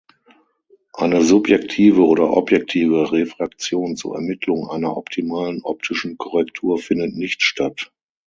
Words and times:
Eine 0.93 1.21
subjektive 1.21 2.01
oder 2.03 2.35
objektive 2.35 3.11
Refraktion 3.11 3.95
zur 3.95 4.15
Ermittlung 4.15 4.67
einer 4.67 4.97
optimalen 4.97 5.61
optischen 5.61 6.17
Korrektur 6.17 6.79
findet 6.79 7.13
nicht 7.15 7.43
statt. 7.43 7.91